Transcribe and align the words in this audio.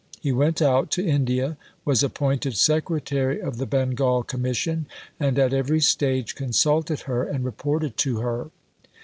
He 0.19 0.31
went 0.31 0.63
out 0.63 0.89
to 0.93 1.05
India, 1.05 1.57
was 1.85 2.01
appointed 2.01 2.57
Secretary 2.57 3.39
of 3.39 3.57
the 3.59 3.67
Bengal 3.67 4.23
Commission, 4.23 4.87
and 5.19 5.37
at 5.37 5.53
every 5.53 5.79
stage 5.79 6.33
consulted 6.33 7.01
her 7.01 7.21
and 7.23 7.45
reported 7.45 7.97
to 7.97 8.17
her. 8.17 8.49